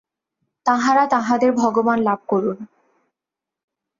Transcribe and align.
তাঁহারা 0.65 1.03
তাঁহাদের 1.07 1.51
ভগবান 1.53 1.97
লাভ 1.99 2.19
করুন। 2.27 2.57